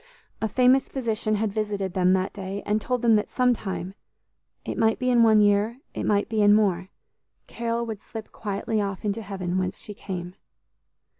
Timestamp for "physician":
0.89-1.35